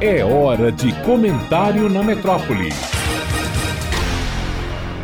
É 0.00 0.24
hora 0.24 0.70
de 0.70 0.92
comentário 1.02 1.88
na 1.88 2.02
metrópole. 2.02 2.68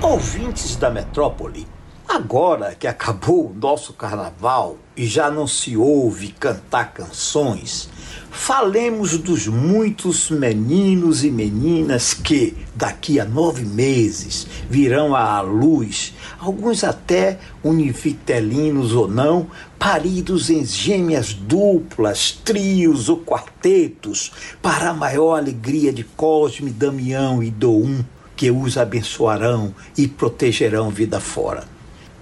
Ouvintes 0.00 0.76
da 0.76 0.88
metrópole, 0.90 1.66
agora 2.16 2.74
que 2.74 2.86
acabou 2.86 3.50
o 3.50 3.54
nosso 3.54 3.92
carnaval 3.92 4.78
e 4.96 5.06
já 5.06 5.30
não 5.30 5.46
se 5.46 5.76
ouve 5.76 6.28
cantar 6.28 6.94
canções, 6.94 7.90
falemos 8.30 9.18
dos 9.18 9.46
muitos 9.46 10.30
meninos 10.30 11.24
e 11.24 11.30
meninas 11.30 12.14
que, 12.14 12.56
daqui 12.74 13.20
a 13.20 13.24
nove 13.26 13.66
meses, 13.66 14.46
virão 14.70 15.14
à 15.14 15.42
luz, 15.42 16.14
alguns 16.40 16.84
até 16.84 17.38
univitelinos 17.62 18.94
ou 18.94 19.06
não, 19.06 19.48
paridos 19.78 20.48
em 20.48 20.64
gêmeas 20.64 21.34
duplas, 21.34 22.32
trios 22.32 23.10
ou 23.10 23.18
quartetos, 23.18 24.32
para 24.62 24.88
a 24.88 24.94
maior 24.94 25.36
alegria 25.36 25.92
de 25.92 26.02
Cosme, 26.02 26.70
Damião 26.70 27.42
e 27.42 27.50
Doum, 27.50 28.02
que 28.34 28.50
os 28.50 28.78
abençoarão 28.78 29.74
e 29.98 30.08
protegerão 30.08 30.88
vida 30.88 31.20
fora. 31.20 31.75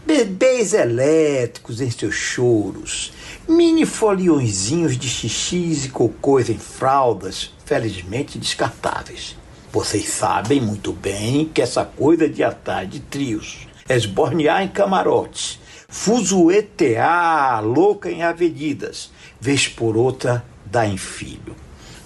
Bebês 0.07 0.75
elétricos 0.75 1.81
em 1.81 1.91
seus 1.91 2.15
choros, 2.15 3.11
mini 3.49 3.87
foliõezinhos 3.87 4.99
de 4.99 5.09
xixis 5.09 5.87
e 5.87 5.89
cocôs 5.89 6.51
em 6.51 6.59
fraldas, 6.59 7.55
felizmente 7.65 8.39
descartáveis. 8.39 9.35
Vocês 9.73 10.07
sabem 10.11 10.61
muito 10.61 10.93
bem 10.93 11.47
que 11.47 11.63
essa 11.63 11.87
coisa 11.87 12.29
de 12.29 12.45
atar 12.45 12.85
de 12.85 13.01
trios, 13.01 13.67
esbornear 13.89 14.63
em 14.63 14.69
camarotes, 14.69 15.59
fuzuetear 15.89 17.65
louca 17.65 18.11
em 18.11 18.23
avenidas, 18.23 19.11
vez 19.41 19.67
por 19.67 19.97
outra 19.97 20.45
dá 20.67 20.87
em 20.87 20.99
filho. 20.99 21.57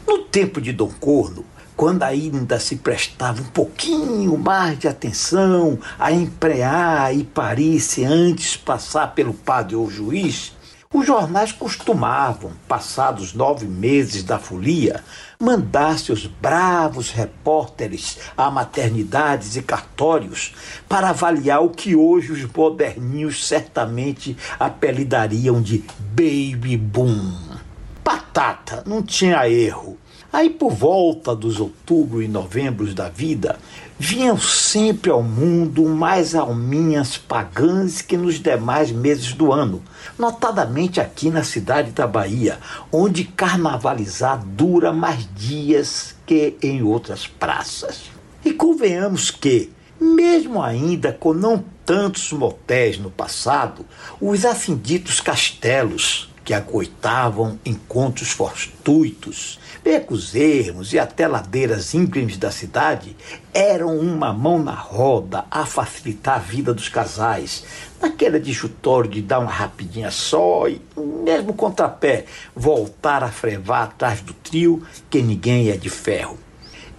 No 0.07 0.19
tempo 0.19 0.61
de 0.61 0.73
Dom 0.73 0.93
Corno, 1.01 1.45
quando 1.79 2.03
ainda 2.03 2.59
se 2.59 2.75
prestava 2.75 3.41
um 3.41 3.45
pouquinho 3.45 4.37
mais 4.37 4.77
de 4.81 4.89
atenção 4.89 5.79
a 5.97 6.11
emprear 6.11 7.17
e 7.17 7.23
parir 7.23 7.79
se 7.79 8.05
antes 8.05 8.57
passar 8.57 9.15
pelo 9.15 9.33
padre 9.33 9.77
ou 9.77 9.89
juiz, 9.89 10.57
os 10.93 11.07
jornais 11.07 11.53
costumavam, 11.53 12.51
passados 12.67 13.33
nove 13.33 13.65
meses 13.65 14.25
da 14.25 14.41
folia, 14.41 15.05
mandar 15.39 16.01
seus 16.01 16.27
bravos 16.27 17.13
repórteres 17.13 18.19
a 18.37 18.51
maternidades 18.51 19.55
e 19.55 19.63
cartórios 19.63 20.57
para 20.89 21.11
avaliar 21.11 21.63
o 21.63 21.71
que 21.71 21.95
hoje 21.95 22.33
os 22.33 22.45
moderninhos 22.45 23.47
certamente 23.47 24.37
apelidariam 24.59 25.63
de 25.63 25.85
baby 26.11 26.77
boom. 26.77 27.35
Batata, 28.03 28.83
não 28.85 29.01
tinha 29.01 29.49
erro. 29.49 29.98
Aí, 30.39 30.51
por 30.51 30.71
volta 30.71 31.35
dos 31.35 31.59
outubro 31.59 32.23
e 32.23 32.29
novembros 32.29 32.95
da 32.95 33.09
vida, 33.09 33.59
vinham 33.99 34.39
sempre 34.39 35.11
ao 35.11 35.21
mundo 35.21 35.85
mais 35.87 36.33
alminhas 36.33 37.19
pagãs 37.19 38.01
que 38.01 38.17
nos 38.17 38.39
demais 38.39 38.93
meses 38.93 39.33
do 39.33 39.53
ano, 39.53 39.83
notadamente 40.17 41.01
aqui 41.01 41.29
na 41.29 41.43
cidade 41.43 41.91
da 41.91 42.07
Bahia, 42.07 42.61
onde 42.93 43.25
carnavalizar 43.25 44.41
dura 44.47 44.93
mais 44.93 45.29
dias 45.35 46.15
que 46.25 46.57
em 46.63 46.85
outras 46.85 47.27
praças. 47.27 48.03
E 48.45 48.53
convenhamos 48.53 49.33
que, 49.33 49.73
mesmo 50.01 50.63
ainda 50.63 51.13
com 51.13 51.35
não 51.35 51.65
tantos 51.85 52.31
motéis 52.31 52.97
no 52.97 53.11
passado, 53.11 53.85
os 54.21 54.45
assim 54.45 54.77
ditos 54.77 55.21
castelos, 55.21 56.29
que 56.49 56.55
acoitavam 56.55 57.59
encontros 57.63 58.31
fortuitos, 58.31 59.61
becos 59.85 60.35
ermos 60.35 60.95
e 60.95 60.99
até 60.99 61.29
ladeiras 61.29 61.93
íngremes 61.93 62.39
da 62.39 62.51
cidade 62.51 63.15
eram 63.53 63.99
uma 63.99 64.33
mão 64.33 64.59
na 64.59 64.73
roda 64.73 65.45
a 65.51 65.67
facilitar 65.67 66.37
a 66.37 66.39
vida 66.39 66.73
dos 66.73 66.89
casais, 66.89 67.65
naquela 68.01 68.41
disjutório 68.41 69.11
de 69.11 69.21
dar 69.21 69.41
uma 69.41 69.51
rapidinha 69.51 70.11
só 70.11 70.67
e, 70.67 70.81
mesmo 71.23 71.53
contrapé, 71.53 72.25
voltar 72.57 73.23
a 73.23 73.29
frevar 73.29 73.83
atrás 73.83 74.23
do 74.23 74.33
trio 74.33 74.83
que 75.11 75.21
ninguém 75.21 75.69
é 75.69 75.77
de 75.77 75.91
ferro. 75.91 76.39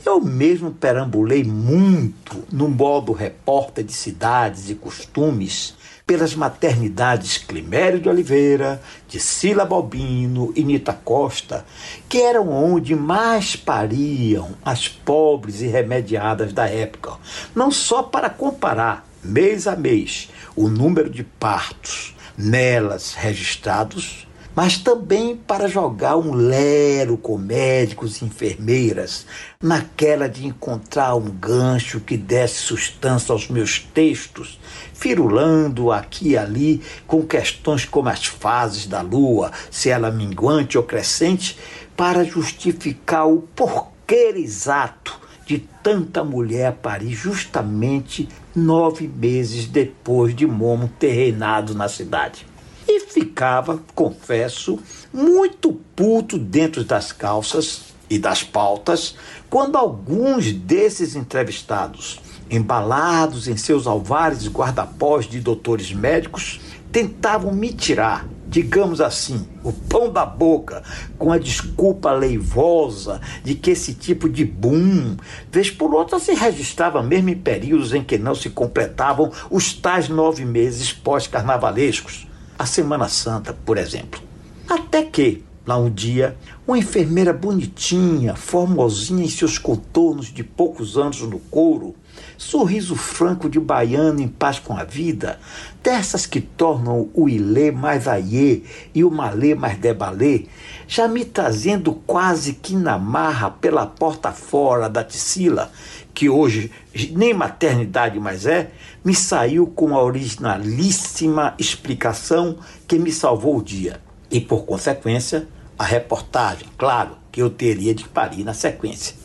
Eu 0.06 0.22
mesmo 0.22 0.72
perambulei 0.72 1.44
muito 1.44 2.44
no 2.52 2.68
modo 2.68 3.14
repórter 3.14 3.84
de 3.84 3.94
cidades 3.94 4.70
e 4.70 4.76
costumes 4.76 5.74
pelas 6.10 6.34
maternidades 6.34 7.38
Climério 7.38 8.00
de 8.00 8.10
Oliveira, 8.10 8.82
de 9.08 9.20
Sila 9.20 9.64
Balbino 9.64 10.52
e 10.56 10.64
Nita 10.64 10.92
Costa, 10.92 11.64
que 12.10 12.18
eram 12.20 12.50
onde 12.50 12.96
mais 12.96 13.56
pariam 13.56 14.56
as 14.66 14.88
pobres 14.88 15.62
e 15.62 15.68
remediadas 15.68 16.52
da 16.52 16.68
época, 16.68 17.12
não 17.54 17.70
só 17.70 18.02
para 18.02 18.28
comparar 18.28 19.08
mês 19.24 19.68
a 19.68 19.76
mês 19.76 20.32
o 20.56 20.68
número 20.68 21.12
de 21.12 21.24
partos 21.24 22.16
nelas 22.36 23.14
registrados, 23.14 24.28
mas 24.56 24.78
também 24.78 25.36
para 25.36 25.68
jogar 25.68 26.18
um 26.18 26.34
lero 26.34 27.18
com 27.18 27.38
médicos 27.38 28.22
e 28.22 28.26
enfermeiras, 28.26 29.26
naquela 29.62 30.28
de 30.28 30.46
encontrar 30.46 31.16
um 31.16 31.30
gancho 31.30 32.00
que 32.00 32.18
desse 32.18 32.60
sustância 32.60 33.32
aos 33.32 33.48
meus 33.48 33.80
textos, 33.80 34.60
firulando 34.94 35.92
aqui 35.92 36.30
e 36.30 36.38
ali 36.38 36.82
com 37.08 37.26
questões 37.26 37.86
como 37.86 38.10
as 38.10 38.26
fases 38.26 38.86
da 38.86 39.02
lua, 39.02 39.52
se 39.72 39.90
ela 39.90 40.12
minguante 40.12 40.78
ou 40.78 40.84
crescente, 40.84 41.58
para 41.96 42.24
justificar 42.24 43.28
o 43.28 43.42
porquê 43.56 44.34
exato 44.36 45.20
de 45.46 45.60
tanta 45.82 46.24
mulher 46.24 46.74
parir 46.74 47.14
justamente 47.14 48.28
nove 48.56 49.08
meses 49.08 49.66
depois 49.66 50.36
de 50.36 50.46
Momo 50.46 50.90
ter 51.00 51.12
reinado 51.12 51.74
na 51.74 51.88
cidade 51.88 52.49
e 52.92 53.00
ficava, 53.02 53.80
confesso, 53.94 54.80
muito 55.14 55.74
puto 55.96 56.40
dentro 56.40 56.84
das 56.84 57.12
calças 57.12 57.94
e 58.10 58.18
das 58.18 58.42
pautas 58.42 59.16
quando 59.48 59.78
alguns 59.78 60.52
desses 60.52 61.16
entrevistados, 61.16 62.20
embalados 62.50 63.48
em 63.48 63.56
seus 63.56 63.86
alvares 63.86 64.48
guardapós 64.48 65.28
de 65.28 65.40
doutores 65.40 65.94
médicos, 65.94 66.60
tentavam 66.92 67.54
me 67.54 67.72
tirar, 67.72 68.28
digamos 68.48 69.00
assim, 69.00 69.48
o 69.64 69.72
pão 69.72 70.12
da 70.12 70.26
boca, 70.26 70.82
com 71.16 71.32
a 71.32 71.38
desculpa 71.38 72.12
leivosa 72.12 73.22
de 73.44 73.54
que 73.54 73.70
esse 73.70 73.94
tipo 73.94 74.28
de 74.28 74.44
boom, 74.44 75.16
vez 75.52 75.70
por 75.70 75.94
outra, 75.94 76.18
se 76.18 76.34
registrava 76.34 77.04
mesmo 77.04 77.30
em 77.30 77.38
períodos 77.38 77.94
em 77.94 78.04
que 78.04 78.18
não 78.18 78.34
se 78.34 78.50
completavam 78.50 79.32
os 79.52 79.74
tais 79.74 80.10
nove 80.10 80.44
meses 80.44 80.92
pós-carnavalescos 80.92 82.29
a 82.60 82.66
Semana 82.66 83.08
Santa, 83.08 83.54
por 83.54 83.78
exemplo. 83.78 84.20
Até 84.68 85.06
que, 85.06 85.44
lá 85.70 85.78
um 85.78 85.90
dia, 85.90 86.36
uma 86.68 86.80
enfermeira 86.80 87.32
bonitinha, 87.32 88.36
formosinha 88.36 89.24
em 89.24 89.30
seus 89.30 89.60
contornos 89.60 90.34
de 90.34 90.44
poucos 90.44 90.98
anos 90.98 91.22
no 91.22 91.38
couro, 91.38 91.96
sorriso 92.40 92.96
franco 92.96 93.48
de 93.48 93.60
baiano 93.60 94.20
em 94.20 94.28
paz 94.28 94.58
com 94.58 94.76
a 94.76 94.84
vida, 94.84 95.40
dessas 95.84 96.26
que 96.26 96.42
tornam 96.42 97.10
o 97.14 97.30
ilê 97.30 97.72
mais 97.72 98.08
aiê 98.08 98.64
e 98.96 99.04
o 99.04 99.12
malê 99.12 99.54
mais 99.54 99.78
debalê, 99.78 100.48
já 100.88 101.08
me 101.08 101.24
trazendo 101.24 101.94
quase 101.94 102.54
que 102.54 102.76
na 102.76 102.98
marra 102.98 103.52
pela 103.52 103.86
porta 103.86 104.32
fora 104.32 104.90
da 104.90 105.04
Ticila, 105.04 105.72
que 106.16 106.28
hoje 106.28 106.72
nem 107.12 107.32
maternidade 107.32 108.20
mais 108.20 108.48
é, 108.48 108.72
me 109.06 109.14
saiu 109.14 109.68
com 109.68 109.96
a 109.96 110.04
originalíssima 110.04 111.54
explicação 111.60 112.58
que 112.88 112.98
me 112.98 113.12
salvou 113.12 113.58
o 113.58 113.64
dia. 113.64 114.02
E, 114.32 114.40
por 114.40 114.64
consequência, 114.66 115.48
a 115.80 115.86
reportagem, 115.86 116.68
claro, 116.78 117.18
que 117.32 117.42
eu 117.42 117.50
teria 117.50 117.96
de 117.96 118.04
parir 118.04 118.44
na 118.44 118.54
sequência. 118.54 119.16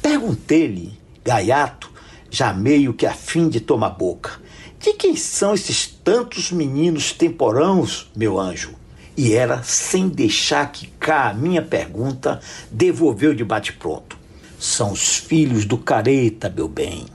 Perguntei-lhe, 0.00 0.96
gaiato, 1.24 1.90
já 2.30 2.52
meio 2.52 2.94
que 2.94 3.04
a 3.04 3.12
fim 3.12 3.48
de 3.48 3.58
tomar 3.60 3.90
boca, 3.90 4.40
de 4.78 4.92
quem 4.92 5.16
são 5.16 5.52
esses 5.52 5.84
tantos 5.88 6.52
meninos 6.52 7.10
temporãos, 7.10 8.08
meu 8.14 8.38
anjo? 8.38 8.74
E 9.16 9.34
ela, 9.34 9.64
sem 9.64 10.08
deixar 10.08 10.70
que 10.70 10.86
cá 11.00 11.30
a 11.30 11.34
minha 11.34 11.62
pergunta, 11.62 12.40
devolveu 12.70 13.34
de 13.34 13.42
bate-pronto. 13.42 14.16
São 14.60 14.92
os 14.92 15.16
filhos 15.16 15.64
do 15.64 15.76
careta, 15.76 16.48
meu 16.48 16.68
bem. 16.68 17.06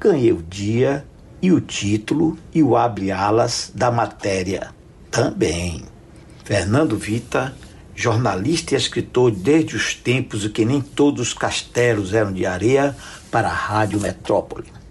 Ganhei 0.00 0.32
o 0.32 0.42
dia 0.42 1.06
e 1.40 1.52
o 1.52 1.60
título 1.60 2.36
e 2.52 2.64
o 2.64 2.76
abre-alas 2.76 3.70
da 3.74 3.92
matéria 3.92 4.74
também. 5.10 5.84
Fernando 6.44 6.96
Vita, 6.96 7.54
jornalista 7.94 8.74
e 8.74 8.76
escritor 8.76 9.30
desde 9.30 9.76
os 9.76 9.94
tempos 9.94 10.44
em 10.44 10.48
que 10.48 10.64
nem 10.64 10.80
todos 10.80 11.28
os 11.28 11.34
castelos 11.34 12.12
eram 12.12 12.32
de 12.32 12.44
areia, 12.44 12.96
para 13.30 13.48
a 13.48 13.54
Rádio 13.54 14.00
Metrópole. 14.00 14.83